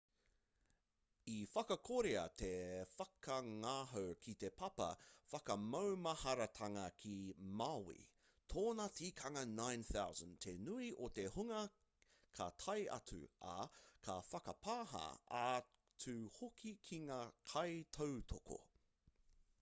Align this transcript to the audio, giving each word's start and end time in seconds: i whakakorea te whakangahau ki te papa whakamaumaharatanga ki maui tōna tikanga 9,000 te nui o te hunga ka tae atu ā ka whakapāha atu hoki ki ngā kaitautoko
i 1.31 1.33
whakakorea 1.55 2.21
te 2.41 2.47
whakangahau 2.93 4.07
ki 4.27 4.31
te 4.43 4.49
papa 4.61 4.87
whakamaumaharatanga 5.33 6.85
ki 7.03 7.13
maui 7.59 8.01
tōna 8.55 8.87
tikanga 9.01 9.43
9,000 9.51 10.33
te 10.47 10.53
nui 10.69 10.87
o 11.07 11.09
te 11.19 11.25
hunga 11.35 11.59
ka 12.39 12.47
tae 12.65 12.77
atu 12.97 13.21
ā 13.49 13.55
ka 14.09 14.15
whakapāha 14.31 15.03
atu 15.43 16.17
hoki 16.39 16.73
ki 16.89 16.99
ngā 17.09 17.19
kaitautoko 17.53 18.59